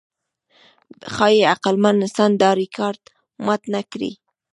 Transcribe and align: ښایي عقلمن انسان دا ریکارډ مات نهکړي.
ښایي 1.13 1.41
عقلمن 1.53 1.95
انسان 2.05 2.31
دا 2.41 2.49
ریکارډ 2.61 3.01
مات 3.45 3.61
نهکړي. 3.73 4.11